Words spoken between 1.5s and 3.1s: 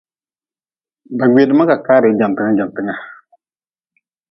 kakaari jantnga jantnga.